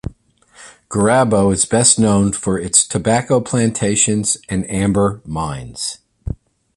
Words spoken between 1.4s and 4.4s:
is best known for its Tobacco Plantations